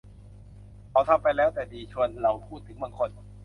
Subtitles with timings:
[0.89, 3.09] เขาทำไปแล้ว แต่ดี ชวนเราพูดถึงบางคน